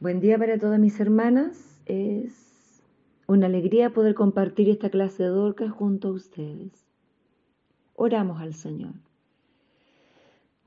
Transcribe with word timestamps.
Buen 0.00 0.20
día 0.20 0.38
para 0.38 0.56
todas 0.60 0.78
mis 0.78 1.00
hermanas. 1.00 1.82
Es 1.86 2.84
una 3.26 3.46
alegría 3.46 3.92
poder 3.92 4.14
compartir 4.14 4.68
esta 4.68 4.90
clase 4.90 5.24
de 5.24 5.30
Dorcas 5.30 5.72
junto 5.72 6.06
a 6.06 6.12
ustedes. 6.12 6.70
Oramos 7.96 8.40
al 8.40 8.54
Señor. 8.54 8.92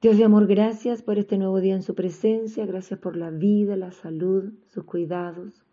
Dios 0.01 0.17
de 0.17 0.25
amor, 0.25 0.47
gracias 0.47 1.01
por 1.01 1.17
este 1.17 1.37
nuevo 1.37 1.61
día 1.61 1.75
en 1.75 1.81
su 1.81 1.95
presencia, 1.95 2.65
gracias 2.65 2.99
por 2.99 3.15
la 3.15 3.29
vida, 3.29 3.77
la 3.77 3.93
salud, 3.93 4.51
sus 4.67 4.83
cuidados, 4.83 5.63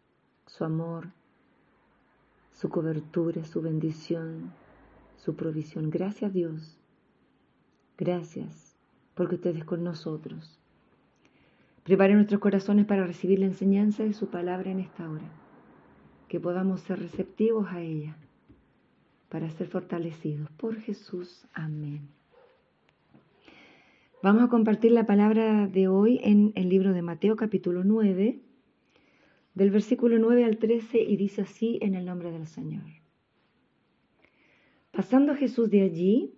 su 0.47 0.63
amor, 0.63 1.09
su 2.53 2.69
cobertura, 2.69 3.45
su 3.45 3.61
bendición, 3.61 4.53
su 5.17 5.35
provisión. 5.35 5.91
Gracias 5.91 6.33
Dios. 6.33 6.79
Gracias 7.97 8.77
porque 9.17 9.35
ustedes 9.35 9.65
con 9.65 9.83
nosotros. 9.83 10.61
Prepare 11.89 12.13
nuestros 12.13 12.43
corazones 12.43 12.85
para 12.85 13.07
recibir 13.07 13.39
la 13.39 13.47
enseñanza 13.47 14.05
de 14.05 14.13
su 14.13 14.27
palabra 14.27 14.71
en 14.71 14.79
esta 14.79 15.09
hora. 15.09 15.25
Que 16.29 16.39
podamos 16.39 16.83
ser 16.83 16.99
receptivos 16.99 17.67
a 17.71 17.81
ella 17.81 18.15
para 19.31 19.49
ser 19.49 19.69
fortalecidos 19.69 20.51
por 20.51 20.77
Jesús. 20.77 21.47
Amén. 21.55 22.07
Vamos 24.23 24.43
a 24.43 24.49
compartir 24.49 24.93
la 24.93 25.07
palabra 25.07 25.67
de 25.67 25.89
hoy 25.89 26.21
en 26.23 26.53
el 26.57 26.69
libro 26.69 26.93
de 26.93 27.01
Mateo 27.01 27.37
capítulo 27.37 27.85
9, 27.85 28.39
del 29.55 29.71
versículo 29.71 30.19
9 30.19 30.45
al 30.45 30.59
13 30.59 30.99
y 31.01 31.17
dice 31.17 31.41
así 31.41 31.79
en 31.81 31.95
el 31.95 32.05
nombre 32.05 32.31
del 32.31 32.49
Señor. 32.49 32.85
Pasando 34.91 35.35
Jesús 35.35 35.71
de 35.71 35.81
allí, 35.81 36.38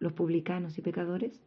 los 0.00 0.12
publicanos 0.12 0.76
y 0.76 0.82
pecadores? 0.82 1.40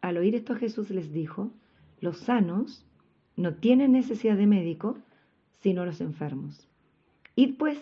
Al 0.00 0.16
oír 0.16 0.34
esto 0.34 0.54
Jesús 0.54 0.90
les 0.90 1.12
dijo, 1.12 1.50
los 2.00 2.18
sanos 2.18 2.86
no 3.36 3.54
tienen 3.54 3.92
necesidad 3.92 4.36
de 4.36 4.46
médico, 4.46 4.96
sino 5.60 5.84
los 5.84 6.00
enfermos. 6.00 6.66
Id 7.34 7.56
pues 7.58 7.78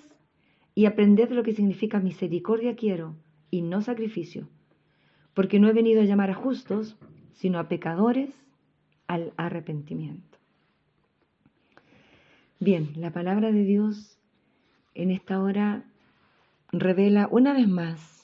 y 0.74 0.86
aprended 0.86 1.30
lo 1.30 1.42
que 1.42 1.54
significa 1.54 2.00
misericordia 2.00 2.76
quiero 2.76 3.14
y 3.50 3.62
no 3.62 3.80
sacrificio, 3.80 4.48
porque 5.34 5.58
no 5.58 5.68
he 5.68 5.72
venido 5.72 6.02
a 6.02 6.04
llamar 6.04 6.30
a 6.30 6.34
justos, 6.34 6.96
sino 7.34 7.58
a 7.58 7.68
pecadores 7.68 8.30
al 9.06 9.32
arrepentimiento. 9.36 10.38
Bien, 12.58 12.90
la 12.96 13.12
palabra 13.12 13.52
de 13.52 13.64
Dios 13.64 14.18
en 14.94 15.10
esta 15.10 15.40
hora 15.42 15.84
revela 16.72 17.28
una 17.30 17.52
vez 17.52 17.68
más 17.68 18.15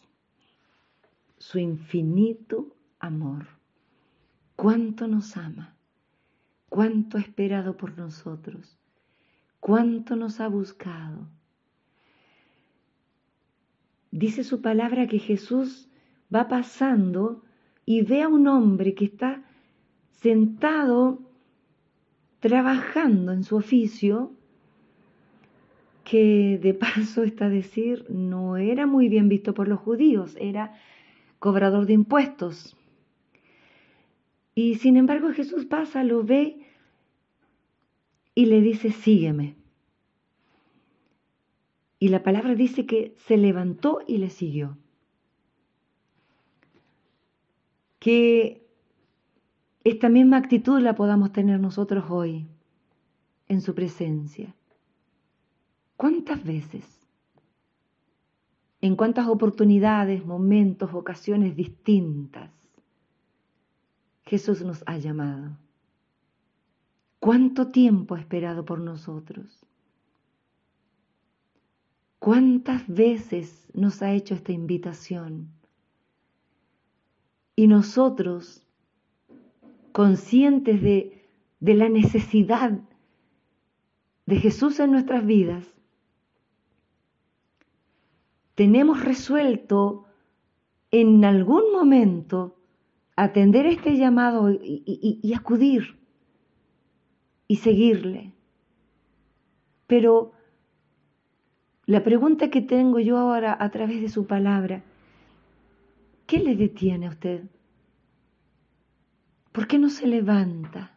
su 1.42 1.58
infinito 1.58 2.76
amor. 3.00 3.48
Cuánto 4.54 5.08
nos 5.08 5.36
ama, 5.36 5.74
cuánto 6.68 7.18
ha 7.18 7.20
esperado 7.20 7.76
por 7.76 7.98
nosotros, 7.98 8.78
cuánto 9.58 10.14
nos 10.14 10.38
ha 10.38 10.46
buscado. 10.46 11.26
Dice 14.12 14.44
su 14.44 14.62
palabra 14.62 15.08
que 15.08 15.18
Jesús 15.18 15.88
va 16.32 16.46
pasando 16.46 17.42
y 17.84 18.02
ve 18.02 18.22
a 18.22 18.28
un 18.28 18.46
hombre 18.46 18.94
que 18.94 19.06
está 19.06 19.42
sentado 20.12 21.22
trabajando 22.38 23.32
en 23.32 23.42
su 23.42 23.56
oficio, 23.56 24.32
que 26.04 26.60
de 26.62 26.72
paso 26.72 27.24
está 27.24 27.46
a 27.46 27.50
decir, 27.50 28.06
no 28.08 28.56
era 28.56 28.86
muy 28.86 29.08
bien 29.08 29.28
visto 29.28 29.54
por 29.54 29.66
los 29.66 29.80
judíos, 29.80 30.36
era 30.40 30.78
cobrador 31.42 31.86
de 31.86 31.94
impuestos. 31.94 32.76
Y 34.54 34.76
sin 34.76 34.96
embargo 34.96 35.32
Jesús 35.32 35.66
pasa, 35.66 36.04
lo 36.04 36.22
ve 36.22 36.68
y 38.32 38.46
le 38.46 38.60
dice, 38.60 38.92
sígueme. 38.92 39.56
Y 41.98 42.08
la 42.10 42.22
palabra 42.22 42.54
dice 42.54 42.86
que 42.86 43.16
se 43.26 43.36
levantó 43.36 44.02
y 44.06 44.18
le 44.18 44.30
siguió. 44.30 44.78
Que 47.98 48.64
esta 49.82 50.08
misma 50.08 50.36
actitud 50.36 50.78
la 50.78 50.94
podamos 50.94 51.32
tener 51.32 51.58
nosotros 51.58 52.04
hoy 52.08 52.46
en 53.48 53.62
su 53.62 53.74
presencia. 53.74 54.54
¿Cuántas 55.96 56.44
veces 56.44 57.01
en 58.82 58.96
cuántas 58.96 59.28
oportunidades, 59.28 60.26
momentos, 60.26 60.92
ocasiones 60.92 61.56
distintas 61.56 62.50
Jesús 64.24 64.62
nos 64.62 64.82
ha 64.86 64.96
llamado. 64.96 65.58
¿Cuánto 67.18 67.68
tiempo 67.68 68.14
ha 68.14 68.20
esperado 68.20 68.64
por 68.64 68.80
nosotros? 68.80 69.64
¿Cuántas 72.18 72.86
veces 72.88 73.68
nos 73.74 74.02
ha 74.02 74.12
hecho 74.12 74.34
esta 74.34 74.52
invitación? 74.52 75.48
Y 77.54 77.66
nosotros, 77.66 78.66
conscientes 79.92 80.80
de, 80.80 81.28
de 81.60 81.74
la 81.74 81.88
necesidad 81.88 82.80
de 84.24 84.36
Jesús 84.36 84.80
en 84.80 84.92
nuestras 84.92 85.26
vidas, 85.26 85.66
tenemos 88.54 89.04
resuelto 89.04 90.06
en 90.90 91.24
algún 91.24 91.72
momento 91.72 92.56
atender 93.16 93.66
este 93.66 93.96
llamado 93.96 94.50
y, 94.50 95.32
acudir 95.34 95.98
y 97.48 97.56
seguirle. 97.56 98.32
Pero 99.86 100.32
la 101.86 102.02
pregunta 102.04 102.50
que 102.50 102.60
tengo 102.60 102.98
yo 103.00 103.18
ahora 103.18 103.56
a 103.58 103.70
través 103.70 104.00
de 104.00 104.08
su 104.08 104.26
palabra, 104.26 104.82
¿qué 106.26 106.38
le 106.38 106.54
detiene 106.56 107.06
a 107.06 107.10
usted? 107.10 107.44
¿Por 109.52 109.66
qué 109.66 109.78
no 109.78 109.90
se 109.90 110.06
levanta? 110.06 110.96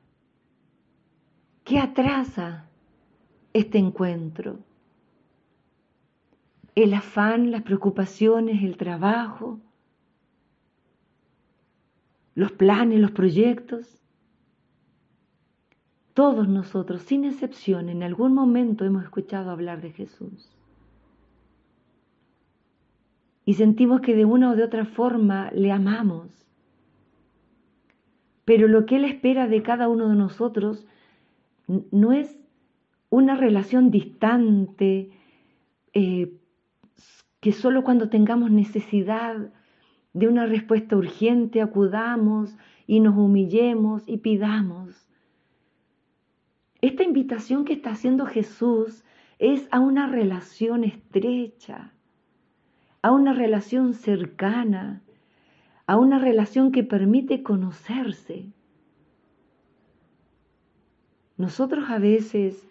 ¿Qué 1.63 1.79
atrasa 1.79 2.69
este 3.53 3.77
encuentro? 3.77 4.59
El 6.75 6.93
afán, 6.93 7.51
las 7.51 7.63
preocupaciones, 7.63 8.61
el 8.61 8.75
trabajo, 8.75 9.59
los 12.35 12.51
planes, 12.51 12.99
los 12.99 13.11
proyectos. 13.11 14.01
Todos 16.13 16.47
nosotros, 16.47 17.01
sin 17.01 17.25
excepción, 17.25 17.89
en 17.89 18.03
algún 18.03 18.33
momento 18.33 18.85
hemos 18.85 19.03
escuchado 19.03 19.51
hablar 19.51 19.81
de 19.81 19.91
Jesús. 19.91 20.51
Y 23.45 23.53
sentimos 23.53 24.01
que 24.01 24.15
de 24.15 24.25
una 24.25 24.51
o 24.51 24.55
de 24.55 24.63
otra 24.63 24.85
forma 24.85 25.51
le 25.51 25.71
amamos. 25.71 26.45
Pero 28.43 28.67
lo 28.67 28.85
que 28.85 28.97
Él 28.97 29.05
espera 29.05 29.47
de 29.47 29.61
cada 29.63 29.87
uno 29.87 30.09
de 30.09 30.15
nosotros 30.15 30.85
no 31.67 32.11
es 32.11 32.37
una 33.09 33.35
relación 33.35 33.91
distante, 33.91 35.11
eh, 35.93 36.33
que 37.45 37.51
solo 37.51 37.83
cuando 37.83 38.09
tengamos 38.09 38.49
necesidad 38.49 39.51
de 40.13 40.27
una 40.27 40.47
respuesta 40.47 40.97
urgente 40.97 41.61
acudamos 41.61 42.57
y 42.87 43.01
nos 43.01 43.15
humillemos 43.15 44.01
y 44.07 44.17
pidamos. 44.17 45.07
Esta 46.81 47.03
invitación 47.03 47.63
que 47.63 47.73
está 47.73 47.91
haciendo 47.91 48.25
Jesús 48.25 49.03
es 49.37 49.67
a 49.69 49.79
una 49.79 50.07
relación 50.07 50.83
estrecha, 50.83 51.93
a 53.03 53.11
una 53.11 53.31
relación 53.31 53.93
cercana, 53.93 55.03
a 55.85 55.97
una 55.97 56.17
relación 56.17 56.71
que 56.71 56.83
permite 56.83 57.43
conocerse. 57.43 58.47
Nosotros 61.37 61.91
a 61.91 61.99
veces 61.99 62.67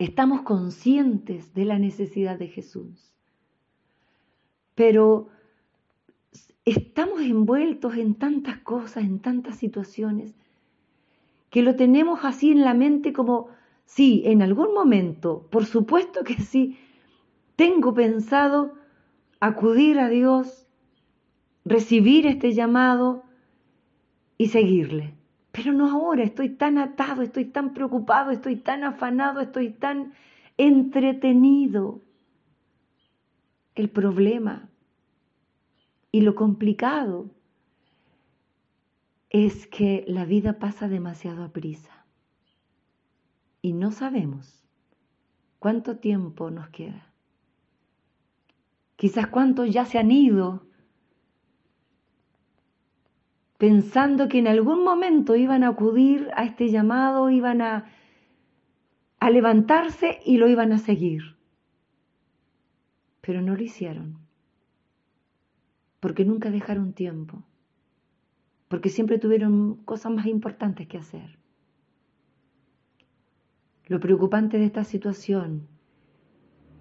estamos 0.00 0.42
conscientes 0.42 1.54
de 1.54 1.64
la 1.64 1.78
necesidad 1.78 2.40
de 2.40 2.48
Jesús 2.48 3.15
pero 4.76 5.28
estamos 6.64 7.22
envueltos 7.22 7.96
en 7.96 8.14
tantas 8.14 8.58
cosas, 8.58 9.02
en 9.02 9.18
tantas 9.18 9.56
situaciones, 9.56 10.36
que 11.50 11.62
lo 11.62 11.74
tenemos 11.74 12.20
así 12.24 12.52
en 12.52 12.60
la 12.60 12.74
mente 12.74 13.12
como, 13.12 13.48
sí, 13.84 14.22
en 14.26 14.42
algún 14.42 14.74
momento, 14.74 15.48
por 15.50 15.64
supuesto 15.64 16.22
que 16.22 16.34
sí, 16.34 16.78
tengo 17.56 17.94
pensado 17.94 18.74
acudir 19.40 19.98
a 19.98 20.08
Dios, 20.08 20.66
recibir 21.64 22.26
este 22.26 22.52
llamado 22.52 23.24
y 24.36 24.48
seguirle. 24.48 25.14
Pero 25.52 25.72
no 25.72 25.90
ahora, 25.90 26.22
estoy 26.22 26.50
tan 26.50 26.76
atado, 26.76 27.22
estoy 27.22 27.46
tan 27.46 27.72
preocupado, 27.72 28.30
estoy 28.30 28.56
tan 28.56 28.84
afanado, 28.84 29.40
estoy 29.40 29.70
tan 29.70 30.12
entretenido. 30.58 32.02
El 33.76 33.90
problema 33.90 34.70
y 36.10 36.22
lo 36.22 36.34
complicado 36.34 37.30
es 39.28 39.66
que 39.66 40.02
la 40.08 40.24
vida 40.24 40.58
pasa 40.58 40.88
demasiado 40.88 41.44
a 41.44 41.52
prisa 41.52 42.06
y 43.60 43.74
no 43.74 43.90
sabemos 43.90 44.66
cuánto 45.58 45.98
tiempo 45.98 46.50
nos 46.50 46.70
queda. 46.70 47.12
Quizás 48.96 49.26
cuántos 49.26 49.70
ya 49.70 49.84
se 49.84 49.98
han 49.98 50.10
ido 50.10 50.66
pensando 53.58 54.28
que 54.28 54.38
en 54.38 54.48
algún 54.48 54.84
momento 54.84 55.36
iban 55.36 55.64
a 55.64 55.68
acudir 55.68 56.30
a 56.34 56.44
este 56.44 56.70
llamado, 56.70 57.28
iban 57.28 57.60
a, 57.60 57.90
a 59.20 59.30
levantarse 59.30 60.20
y 60.24 60.38
lo 60.38 60.48
iban 60.48 60.72
a 60.72 60.78
seguir. 60.78 61.35
Pero 63.26 63.42
no 63.42 63.56
lo 63.56 63.62
hicieron, 63.62 64.16
porque 66.00 66.24
nunca 66.24 66.50
dejaron 66.50 66.94
tiempo 66.94 67.42
porque 68.68 68.88
siempre 68.88 69.18
tuvieron 69.18 69.76
cosas 69.84 70.12
más 70.12 70.26
importantes 70.26 70.86
que 70.86 70.98
hacer. 70.98 71.38
Lo 73.86 74.00
preocupante 74.00 74.58
de 74.58 74.64
esta 74.64 74.84
situación 74.84 75.68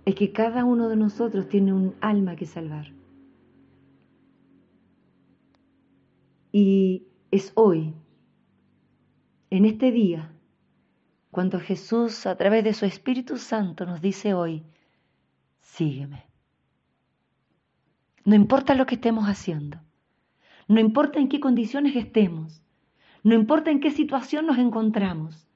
es 0.06 0.16
que 0.16 0.32
cada 0.32 0.66
uno 0.66 0.90
de 0.90 0.96
nosotros 0.96 1.48
tiene 1.48 1.74
un 1.74 1.96
alma 2.02 2.36
que 2.36 2.46
salvar. 2.46 2.92
Y 6.52 7.04
es 7.32 7.52
hoy, 7.56 7.94
en 9.50 9.66
este 9.66 9.92
día, 9.92 10.32
cuando 11.30 11.60
Jesús 11.60 12.26
a 12.26 12.36
través 12.38 12.64
de 12.64 12.74
su 12.74 12.86
Espíritu 12.86 13.38
Santo 13.38 13.86
nos 13.86 14.02
dice 14.02 14.34
hoy, 14.34 14.64
sígueme. 15.60 16.25
No 18.26 18.34
importa 18.34 18.74
lo 18.74 18.88
que 18.88 18.96
estemos 18.96 19.26
haciendo. 19.26 19.80
No 20.68 20.80
importa 20.80 21.20
en 21.20 21.30
qué 21.30 21.40
condiciones 21.40 21.96
estemos, 21.96 22.64
no 23.24 23.36
importa 23.36 23.70
en 23.70 23.80
qué 23.80 23.92
situación 23.92 24.48
nos 24.48 24.58
encontramos. 24.58 25.48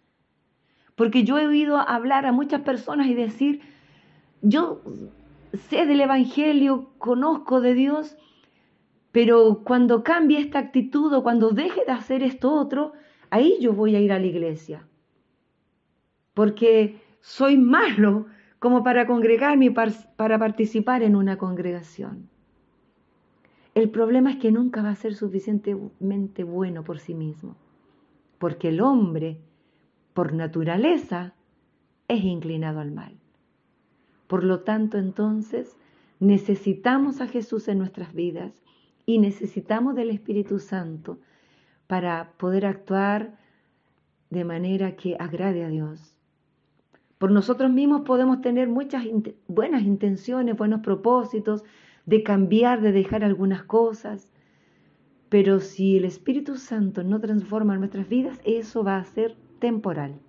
Porque 0.96 1.24
yo 1.24 1.40
he 1.40 1.48
oído 1.48 1.78
hablar 1.78 2.28
a 2.28 2.32
muchas 2.32 2.62
personas 2.62 3.08
y 3.08 3.16
decir, 3.16 3.62
yo 4.44 4.82
sé 5.70 5.88
del 5.88 6.02
Evangelio, 6.02 6.92
conozco 7.00 7.60
de 7.60 7.74
Dios, 7.74 8.18
pero 9.12 9.64
cuando 9.64 10.04
cambie 10.04 10.40
esta 10.40 10.60
actitud 10.60 11.12
o 11.14 11.24
cuando 11.24 11.50
deje 11.50 11.86
de 11.86 11.92
hacer 11.92 12.22
esto 12.22 12.54
otro, 12.54 12.94
ahí 13.32 13.58
yo 13.60 13.74
voy 13.74 13.96
a 13.96 14.00
ir 14.00 14.12
a 14.12 14.20
la 14.20 14.28
iglesia. 14.28 14.88
Porque 16.36 17.02
soy 17.22 17.58
malo 17.58 18.28
como 18.60 18.84
para 18.84 19.08
congregarme 19.08 19.66
y 19.66 19.70
para 19.72 20.38
participar 20.38 21.02
en 21.02 21.16
una 21.16 21.38
congregación. 21.38 22.30
El 23.76 23.90
problema 23.90 24.32
es 24.32 24.38
que 24.38 24.52
nunca 24.52 24.82
va 24.82 24.90
a 24.90 24.96
ser 24.96 25.16
suficientemente 25.16 26.44
bueno 26.44 26.84
por 26.84 27.00
sí 27.00 27.14
mismo, 27.14 27.56
porque 28.38 28.70
el 28.70 28.82
hombre, 28.82 29.40
por 30.14 30.34
naturaleza, 30.34 31.34
es 32.08 32.24
inclinado 32.24 32.80
al 32.80 32.92
mal. 32.92 33.14
Por 34.28 34.44
lo 34.44 34.62
tanto, 34.62 34.98
entonces, 34.98 35.78
necesitamos 36.20 37.22
a 37.22 37.28
Jesús 37.28 37.68
en 37.68 37.78
nuestras 37.78 38.14
vidas 38.14 38.62
y 39.06 39.20
necesitamos 39.20 39.96
del 39.96 40.10
Espíritu 40.10 40.60
Santo 40.60 41.20
para 41.88 42.34
poder 42.38 42.66
actuar 42.66 43.38
de 44.30 44.44
manera 44.44 44.96
que 44.96 45.16
agrade 45.20 45.64
a 45.64 45.70
Dios. 45.70 46.16
Por 47.18 47.32
nosotros 47.32 47.72
mismos 47.72 48.02
podemos 48.02 48.42
tener 48.42 48.68
muchas 48.68 49.04
buenas 49.48 49.82
intenciones, 49.82 50.56
buenos 50.56 50.82
propósitos, 50.82 51.64
de 52.10 52.24
cambiar, 52.24 52.82
de 52.82 52.92
dejar 52.92 53.24
algunas 53.24 53.64
cosas. 53.64 54.32
Pero 55.30 55.60
si 55.60 55.98
el 55.98 56.06
Espíritu 56.06 56.58
Santo 56.58 57.04
no 57.04 57.20
transforma 57.22 57.78
nuestras 57.78 58.10
vidas, 58.10 58.42
eso 58.46 58.84
va 58.84 58.98
a 58.98 59.06
ser 59.06 59.36
temporal. 59.60 60.20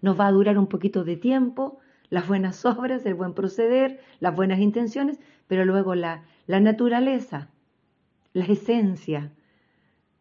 Nos 0.00 0.18
va 0.18 0.28
a 0.28 0.32
durar 0.32 0.58
un 0.58 0.68
poquito 0.68 1.02
de 1.02 1.16
tiempo, 1.16 1.80
las 2.08 2.28
buenas 2.28 2.64
obras, 2.64 3.04
el 3.04 3.14
buen 3.14 3.34
proceder, 3.34 4.00
las 4.20 4.36
buenas 4.36 4.60
intenciones, 4.60 5.18
pero 5.48 5.64
luego 5.64 5.96
la, 5.96 6.22
la 6.46 6.60
naturaleza, 6.60 7.50
la 8.32 8.44
esencia 8.44 9.32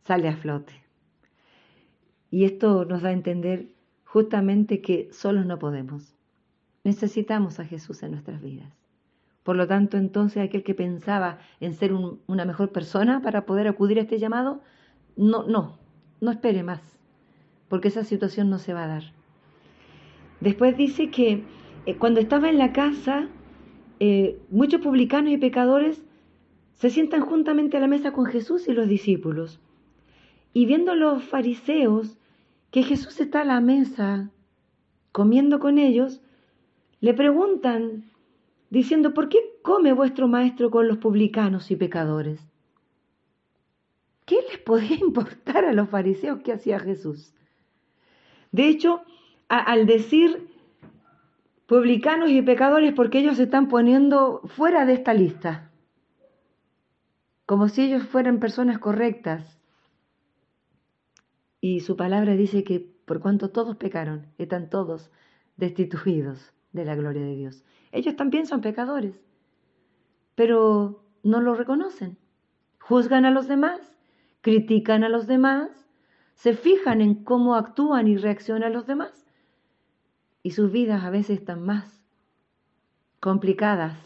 sale 0.01 0.29
a 0.29 0.35
flote. 0.35 0.73
Y 2.31 2.45
esto 2.45 2.85
nos 2.85 3.03
da 3.03 3.09
a 3.09 3.13
entender 3.13 3.67
justamente 4.03 4.81
que 4.81 5.09
solos 5.13 5.45
no 5.45 5.59
podemos. 5.59 6.15
Necesitamos 6.83 7.59
a 7.59 7.65
Jesús 7.65 8.01
en 8.01 8.11
nuestras 8.11 8.41
vidas. 8.41 8.78
Por 9.49 9.55
lo 9.55 9.65
tanto, 9.65 9.97
entonces 9.97 10.43
aquel 10.43 10.61
que 10.61 10.75
pensaba 10.75 11.39
en 11.59 11.73
ser 11.73 11.91
una 11.91 12.45
mejor 12.45 12.71
persona 12.71 13.23
para 13.23 13.47
poder 13.47 13.67
acudir 13.67 13.97
a 13.97 14.03
este 14.03 14.19
llamado, 14.19 14.61
no, 15.17 15.41
no, 15.41 15.79
no 16.21 16.29
espere 16.29 16.61
más, 16.61 16.99
porque 17.67 17.87
esa 17.87 18.03
situación 18.03 18.51
no 18.51 18.59
se 18.59 18.75
va 18.75 18.83
a 18.83 18.87
dar. 18.87 19.03
Después 20.39 20.77
dice 20.77 21.09
que 21.09 21.45
eh, 21.87 21.95
cuando 21.95 22.19
estaba 22.19 22.47
en 22.47 22.59
la 22.59 22.73
casa, 22.73 23.27
eh, 23.99 24.39
muchos 24.51 24.81
publicanos 24.81 25.33
y 25.33 25.37
pecadores 25.37 26.03
se 26.73 26.91
sientan 26.91 27.21
juntamente 27.21 27.75
a 27.77 27.79
la 27.79 27.87
mesa 27.87 28.11
con 28.13 28.27
Jesús 28.27 28.67
y 28.67 28.73
los 28.73 28.87
discípulos. 28.87 29.59
Y 30.53 30.67
viendo 30.67 30.93
los 30.93 31.23
fariseos 31.23 32.19
que 32.69 32.83
Jesús 32.83 33.19
está 33.19 33.41
a 33.41 33.45
la 33.45 33.61
mesa 33.61 34.29
comiendo 35.11 35.59
con 35.59 35.79
ellos, 35.79 36.21
le 37.01 37.15
preguntan 37.15 38.03
diciendo, 38.69 39.13
¿por 39.13 39.29
qué 39.29 39.39
come 39.61 39.93
vuestro 39.93 40.27
maestro 40.27 40.69
con 40.71 40.87
los 40.87 40.97
publicanos 40.97 41.71
y 41.71 41.75
pecadores? 41.75 42.39
¿Qué 44.25 44.37
les 44.49 44.59
podía 44.59 44.95
importar 45.01 45.65
a 45.65 45.73
los 45.73 45.89
fariseos 45.89 46.39
qué 46.43 46.53
hacía 46.53 46.79
Jesús? 46.79 47.33
De 48.51 48.67
hecho, 48.67 49.03
al 49.47 49.85
decir 49.85 50.49
publicanos 51.67 52.29
y 52.31 52.41
pecadores, 52.41 52.93
porque 52.93 53.19
ellos 53.19 53.37
se 53.37 53.43
están 53.43 53.67
poniendo 53.67 54.41
fuera 54.45 54.85
de 54.85 54.93
esta 54.93 55.13
lista, 55.13 55.71
como 57.45 57.67
si 57.67 57.83
ellos 57.83 58.03
fueran 58.03 58.39
personas 58.39 58.79
correctas. 58.79 59.59
Y 61.61 61.81
su 61.81 61.95
palabra 61.95 62.35
dice 62.35 62.63
que 62.63 62.79
por 63.05 63.19
cuanto 63.19 63.51
todos 63.51 63.75
pecaron, 63.75 64.27
están 64.37 64.69
todos 64.69 65.11
destituidos 65.57 66.53
de 66.71 66.85
la 66.85 66.95
gloria 66.95 67.21
de 67.21 67.35
Dios. 67.35 67.63
Ellos 67.91 68.15
también 68.15 68.45
son 68.45 68.61
pecadores, 68.61 69.15
pero 70.35 71.03
no 71.23 71.41
lo 71.41 71.55
reconocen. 71.55 72.17
Juzgan 72.79 73.25
a 73.25 73.31
los 73.31 73.47
demás, 73.47 73.79
critican 74.41 75.03
a 75.03 75.09
los 75.09 75.27
demás, 75.27 75.69
se 76.33 76.53
fijan 76.53 77.01
en 77.01 77.23
cómo 77.23 77.55
actúan 77.55 78.07
y 78.07 78.17
reaccionan 78.17 78.73
los 78.73 78.87
demás. 78.87 79.25
Y 80.41 80.51
sus 80.51 80.71
vidas 80.71 81.03
a 81.03 81.09
veces 81.09 81.39
están 81.39 81.65
más 81.65 82.01
complicadas 83.19 83.97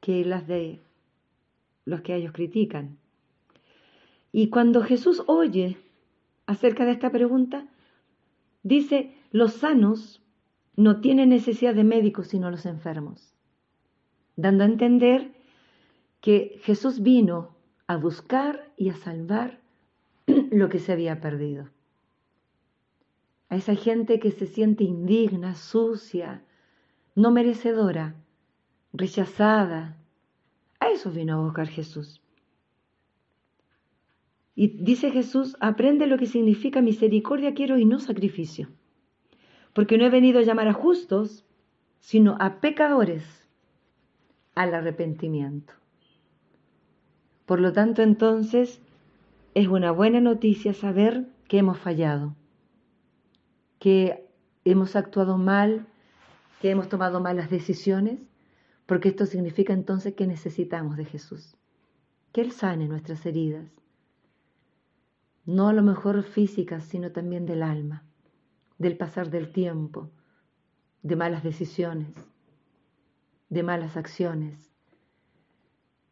que 0.00 0.24
las 0.24 0.46
de 0.46 0.80
los 1.84 2.02
que 2.02 2.14
ellos 2.14 2.32
critican. 2.32 2.98
Y 4.32 4.48
cuando 4.48 4.82
Jesús 4.82 5.22
oye 5.26 5.78
acerca 6.46 6.84
de 6.84 6.92
esta 6.92 7.10
pregunta, 7.10 7.66
dice, 8.62 9.14
los 9.32 9.54
sanos 9.54 10.19
no 10.80 11.02
tiene 11.02 11.26
necesidad 11.26 11.74
de 11.74 11.84
médicos 11.84 12.28
sino 12.28 12.50
los 12.50 12.64
enfermos, 12.64 13.34
dando 14.36 14.64
a 14.64 14.66
entender 14.66 15.30
que 16.22 16.58
Jesús 16.62 17.02
vino 17.02 17.54
a 17.86 17.96
buscar 17.96 18.72
y 18.78 18.88
a 18.88 18.96
salvar 18.96 19.60
lo 20.26 20.70
que 20.70 20.78
se 20.78 20.92
había 20.92 21.20
perdido. 21.20 21.68
A 23.50 23.56
esa 23.56 23.74
gente 23.74 24.20
que 24.20 24.30
se 24.30 24.46
siente 24.46 24.84
indigna, 24.84 25.54
sucia, 25.54 26.44
no 27.14 27.30
merecedora, 27.30 28.14
rechazada, 28.94 29.98
a 30.78 30.88
eso 30.88 31.10
vino 31.10 31.34
a 31.34 31.44
buscar 31.44 31.68
Jesús. 31.68 32.22
Y 34.54 34.82
dice 34.82 35.10
Jesús, 35.10 35.58
aprende 35.60 36.06
lo 36.06 36.16
que 36.16 36.26
significa 36.26 36.80
misericordia 36.80 37.52
quiero 37.52 37.76
y 37.76 37.84
no 37.84 37.98
sacrificio 37.98 38.70
porque 39.80 39.96
no 39.96 40.04
he 40.04 40.10
venido 40.10 40.40
a 40.40 40.42
llamar 40.42 40.68
a 40.68 40.74
justos, 40.74 41.46
sino 42.00 42.36
a 42.38 42.60
pecadores 42.60 43.24
al 44.54 44.74
arrepentimiento. 44.74 45.72
Por 47.46 47.60
lo 47.60 47.72
tanto, 47.72 48.02
entonces, 48.02 48.82
es 49.54 49.68
una 49.68 49.90
buena 49.90 50.20
noticia 50.20 50.74
saber 50.74 51.30
que 51.48 51.56
hemos 51.56 51.78
fallado, 51.78 52.36
que 53.78 54.28
hemos 54.66 54.96
actuado 54.96 55.38
mal, 55.38 55.86
que 56.60 56.68
hemos 56.68 56.90
tomado 56.90 57.18
malas 57.20 57.48
decisiones, 57.48 58.18
porque 58.84 59.08
esto 59.08 59.24
significa 59.24 59.72
entonces 59.72 60.12
que 60.12 60.26
necesitamos 60.26 60.98
de 60.98 61.06
Jesús, 61.06 61.56
que 62.32 62.42
Él 62.42 62.52
sane 62.52 62.86
nuestras 62.86 63.24
heridas, 63.24 63.64
no 65.46 65.68
a 65.68 65.72
lo 65.72 65.80
mejor 65.80 66.22
físicas, 66.22 66.84
sino 66.84 67.12
también 67.12 67.46
del 67.46 67.62
alma, 67.62 68.04
del 68.80 68.96
pasar 68.96 69.28
del 69.30 69.52
tiempo, 69.52 70.10
de 71.02 71.14
malas 71.14 71.44
decisiones, 71.44 72.16
de 73.50 73.62
malas 73.62 73.98
acciones. 73.98 74.72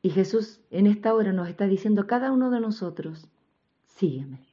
Y 0.02 0.10
Jesús 0.10 0.60
en 0.70 0.86
esta 0.86 1.14
hora 1.14 1.32
nos 1.32 1.48
está 1.48 1.66
diciendo 1.66 2.02
a 2.02 2.06
cada 2.06 2.30
uno 2.30 2.50
de 2.50 2.60
nosotros, 2.60 3.26
sígueme. 3.86 4.46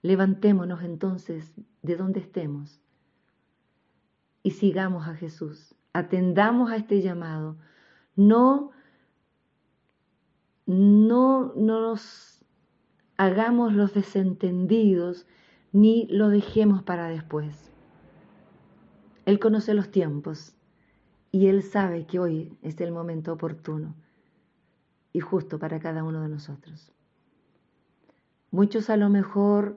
Levantémonos 0.00 0.82
entonces 0.82 1.52
de 1.82 1.96
donde 1.96 2.20
estemos 2.20 2.80
y 4.42 4.52
sigamos 4.52 5.06
a 5.06 5.14
Jesús. 5.14 5.74
Atendamos 5.92 6.70
a 6.70 6.76
este 6.76 7.02
llamado. 7.02 7.58
No, 8.16 8.70
no, 10.64 11.52
nos 11.54 12.42
hagamos 13.18 13.74
los 13.74 13.92
desentendidos 13.92 15.26
ni 15.74 16.06
lo 16.06 16.28
dejemos 16.28 16.84
para 16.84 17.08
después. 17.08 17.72
Él 19.26 19.40
conoce 19.40 19.74
los 19.74 19.90
tiempos 19.90 20.54
y 21.32 21.48
Él 21.48 21.64
sabe 21.64 22.06
que 22.06 22.20
hoy 22.20 22.56
es 22.62 22.80
el 22.80 22.92
momento 22.92 23.32
oportuno 23.32 23.96
y 25.12 25.18
justo 25.18 25.58
para 25.58 25.80
cada 25.80 26.04
uno 26.04 26.22
de 26.22 26.28
nosotros. 26.28 26.92
Muchos 28.52 28.88
a 28.88 28.96
lo 28.96 29.10
mejor 29.10 29.76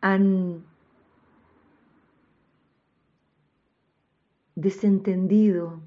han 0.00 0.64
desentendido 4.56 5.80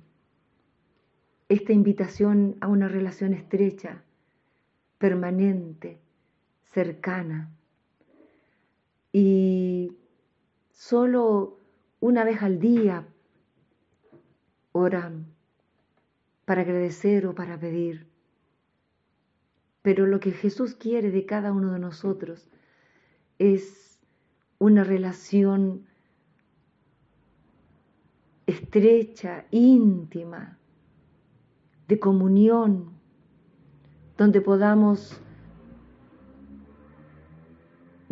esta 1.50 1.74
invitación 1.74 2.56
a 2.62 2.68
una 2.68 2.88
relación 2.88 3.34
estrecha, 3.34 4.02
permanente, 4.98 6.00
cercana. 6.64 7.52
Y 9.14 9.96
solo 10.72 11.60
una 12.02 12.26
vez 12.26 12.42
al 12.42 12.60
día 12.60 13.08
oran 14.74 15.28
para 16.46 16.64
agradecer 16.64 17.26
o 17.28 17.36
para 17.36 17.58
pedir. 17.58 18.08
Pero 19.84 20.08
lo 20.08 20.20
que 20.20 20.32
Jesús 20.32 20.76
quiere 20.76 21.12
de 21.12 21.26
cada 21.26 21.54
uno 21.54 21.72
de 21.72 21.80
nosotros 21.80 22.50
es 23.38 24.02
una 24.58 24.84
relación 24.84 25.86
estrecha, 28.48 29.46
íntima, 29.52 30.58
de 31.88 32.00
comunión, 32.00 32.92
donde 34.18 34.42
podamos 34.42 35.20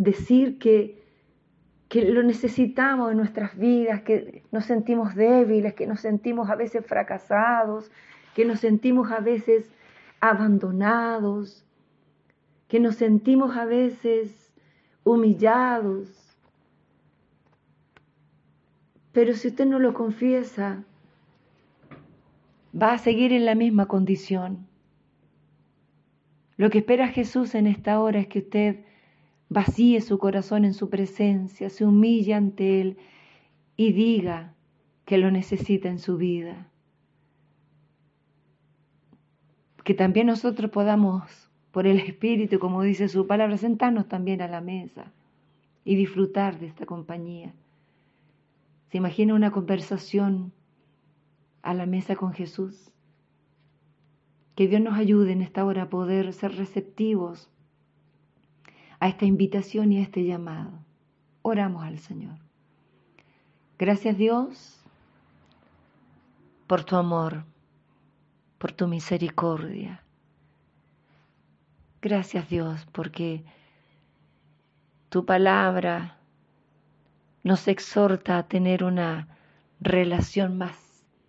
decir 0.04 0.58
que, 0.58 1.04
que 1.88 2.06
lo 2.06 2.24
necesitamos 2.24 3.12
en 3.12 3.18
nuestras 3.18 3.56
vidas, 3.58 4.02
que 4.02 4.44
nos 4.52 4.66
sentimos 4.66 5.16
débiles, 5.16 5.76
que 5.76 5.86
nos 5.86 6.00
sentimos 6.00 6.50
a 6.50 6.56
veces 6.56 6.86
fracasados, 6.86 7.92
que 8.34 8.46
nos 8.46 8.60
sentimos 8.60 9.12
a 9.12 9.20
veces 9.20 9.70
abandonados, 10.20 11.66
que 12.68 12.80
nos 12.80 12.96
sentimos 12.96 13.56
a 13.56 13.66
veces 13.66 14.52
humillados, 15.04 16.36
pero 19.12 19.34
si 19.34 19.50
usted 19.50 19.66
no 19.66 19.78
lo 19.78 19.94
confiesa, 19.94 20.84
va 22.80 22.94
a 22.94 22.98
seguir 22.98 23.34
en 23.34 23.46
la 23.46 23.56
misma 23.56 23.88
condición. 23.88 24.66
Lo 26.56 26.70
que 26.70 26.78
espera 26.78 27.10
Jesús 27.10 27.54
en 27.56 27.68
esta 27.68 28.00
hora 28.00 28.20
es 28.20 28.28
que 28.28 28.40
usted 28.40 28.86
vacíe 29.52 30.00
su 30.00 30.18
corazón 30.18 30.64
en 30.64 30.74
su 30.74 30.90
presencia, 30.90 31.70
se 31.70 31.84
humille 31.84 32.34
ante 32.34 32.80
Él 32.80 32.98
y 33.76 33.92
diga 33.92 34.54
que 35.04 35.18
lo 35.18 35.30
necesita 35.30 35.90
en 35.90 36.00
su 36.00 36.16
vida. 36.16 36.70
Que 39.84 39.94
también 39.94 40.28
nosotros 40.28 40.72
podamos, 40.72 41.50
por 41.72 41.86
el 41.86 42.00
Espíritu, 42.00 42.60
como 42.60 42.82
dice 42.82 43.10
su 43.10 43.28
palabra, 43.28 43.58
sentarnos 43.58 44.08
también 44.08 44.42
a 44.42 44.48
la 44.48 44.62
mesa 44.62 45.12
y 45.84 45.98
disfrutar 45.98 46.58
de 46.58 46.68
esta 46.68 46.86
compañía. 46.86 47.54
¿Se 48.90 49.00
imagina 49.00 49.34
una 49.34 49.52
conversación 49.52 50.54
a 51.62 51.74
la 51.74 51.86
mesa 51.86 52.16
con 52.16 52.32
Jesús? 52.32 52.94
Que 54.56 54.70
Dios 54.70 54.82
nos 54.82 54.98
ayude 54.98 55.34
en 55.34 55.42
esta 55.42 55.66
hora 55.66 55.84
a 55.84 55.90
poder 55.90 56.32
ser 56.32 56.56
receptivos 56.56 57.51
a 59.02 59.08
esta 59.08 59.26
invitación 59.26 59.92
y 59.92 59.98
a 59.98 60.04
este 60.04 60.24
llamado. 60.24 60.72
Oramos 61.42 61.84
al 61.84 61.98
Señor. 61.98 62.38
Gracias 63.80 64.16
Dios 64.16 64.80
por 66.68 66.84
tu 66.84 66.96
amor, 66.96 67.44
por 68.60 68.72
tu 68.72 68.88
misericordia. 68.88 70.04
Gracias 72.00 72.48
Dios 72.48 72.88
porque 72.92 73.44
tu 75.10 75.26
palabra 75.26 76.20
nos 77.44 77.68
exhorta 77.68 78.38
a 78.38 78.48
tener 78.48 78.84
una 78.84 79.36
relación 79.80 80.60
más 80.60 80.78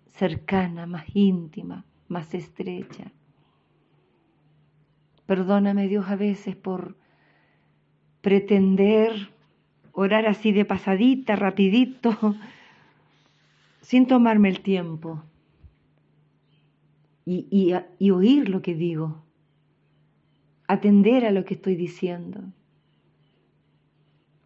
cercana, 0.09 0.85
más 0.85 1.07
íntima, 1.15 1.87
más 2.07 2.35
estrecha. 2.35 3.13
Perdóname 5.25 5.89
Dios 5.89 6.07
a 6.09 6.17
veces 6.17 6.55
por 6.55 7.01
pretender 8.23 9.31
orar 9.93 10.27
así 10.27 10.53
de 10.53 10.65
pasadita, 10.65 11.37
rapidito, 11.37 12.37
sin 13.83 14.07
tomarme 14.07 14.49
el 14.49 14.61
tiempo 14.61 15.23
y, 17.25 17.75
y 17.99 18.11
oír 18.11 18.49
lo 18.49 18.63
que 18.63 18.75
digo, 18.75 19.23
atender 20.67 21.27
a 21.27 21.31
lo 21.31 21.45
que 21.45 21.55
estoy 21.55 21.77
diciendo. 21.77 22.41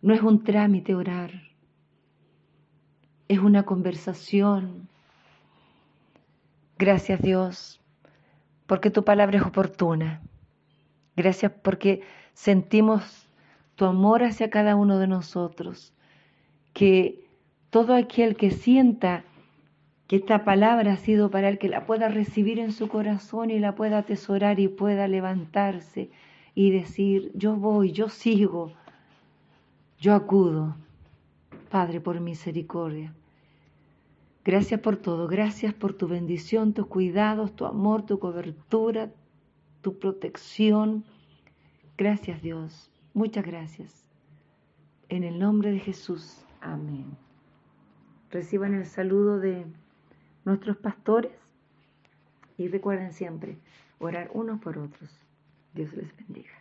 No 0.03 0.15
es 0.15 0.23
un 0.23 0.43
trámite 0.43 0.95
orar, 0.95 1.31
es 3.29 3.39
una 3.39 3.65
conversación. 3.65 4.89
Gracias 6.79 7.21
Dios, 7.23 7.81
porque 8.67 8.91
tu 8.91 9.05
palabra 9.05 9.39
es 9.39 9.45
oportuna. 9.45 10.23
Gracias 11.17 11.53
porque 11.63 12.03
sentimos 12.35 13.26
tu 13.77 13.85
amor 13.85 14.25
hacia 14.25 14.51
cada 14.51 14.75
uno 14.75 14.99
de 14.99 15.07
nosotros. 15.07 15.95
Que 16.73 17.25
todo 17.71 17.95
aquel 17.95 18.37
que 18.37 18.51
sienta 18.51 19.25
que 20.07 20.17
esta 20.17 20.45
palabra 20.45 20.95
ha 20.95 20.97
sido 20.97 21.31
para 21.31 21.49
él, 21.49 21.59
que 21.59 21.69
la 21.69 21.85
pueda 21.85 22.09
recibir 22.09 22.59
en 22.59 22.73
su 22.73 22.89
corazón 22.89 23.51
y 23.51 23.59
la 23.59 23.75
pueda 23.75 23.99
atesorar 23.99 24.61
y 24.61 24.69
pueda 24.69 25.09
levantarse 25.09 26.11
y 26.55 26.71
decir, 26.71 27.33
yo 27.35 27.57
voy, 27.57 27.93
yo 27.93 28.09
sigo, 28.09 28.73
yo 30.01 30.15
acudo. 30.15 30.77
Padre, 31.71 32.01
por 32.01 32.21
misericordia. 32.21 33.13
Gracias 34.45 34.81
por 34.81 34.97
todo, 34.97 35.27
gracias 35.27 35.75
por 35.75 35.93
tu 35.93 36.07
bendición, 36.07 36.73
tus 36.73 36.87
cuidados, 36.87 37.57
tu 37.57 37.67
amor, 37.67 38.07
tu 38.07 38.21
cobertura, 38.21 39.11
tu 39.83 39.99
protección. 39.99 41.05
Gracias 41.99 42.41
Dios, 42.43 42.91
muchas 43.17 43.47
gracias. 43.47 44.05
En 45.09 45.25
el 45.25 45.39
nombre 45.39 45.73
de 45.73 45.79
Jesús, 45.79 46.45
amén. 46.61 47.17
Reciban 48.31 48.75
el 48.75 48.85
saludo 48.85 49.41
de 49.41 49.65
nuestros 50.45 50.77
pastores 50.77 51.33
y 52.59 52.69
recuerden 52.69 53.15
siempre 53.15 53.57
orar 53.99 54.31
unos 54.35 54.61
por 54.61 54.77
otros. 54.77 55.19
Dios 55.73 55.95
les 55.95 56.15
bendiga. 56.17 56.56